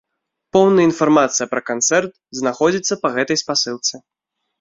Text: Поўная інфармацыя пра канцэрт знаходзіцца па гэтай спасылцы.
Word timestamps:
Поўная 0.55 0.85
інфармацыя 0.89 1.45
пра 1.51 1.61
канцэрт 1.69 2.11
знаходзіцца 2.39 2.93
па 3.05 3.13
гэтай 3.17 3.37
спасылцы. 3.43 3.93